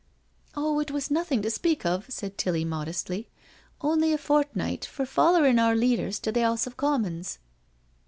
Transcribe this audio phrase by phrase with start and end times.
[0.55, 3.29] "Oh, it was nothing to speak of/' said Tilly modestly,"
[3.81, 7.37] only a fortnight for follerin* our leader to the House o' Commons."